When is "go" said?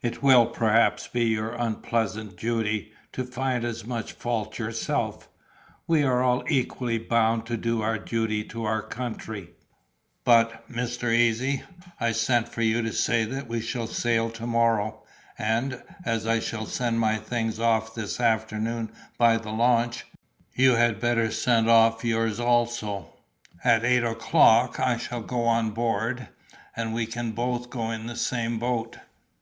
25.20-25.42, 27.68-27.90